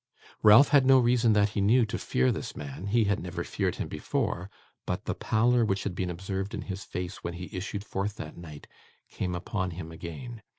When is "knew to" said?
1.61-1.99